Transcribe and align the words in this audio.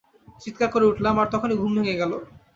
চিৎকার 0.41 0.69
করে 0.71 0.85
উঠলাম, 0.85 1.15
আর 1.19 1.27
তখনই 1.33 1.59
ঘুম 1.61 1.71
ভেঙে 1.77 1.99
গেল। 2.01 2.11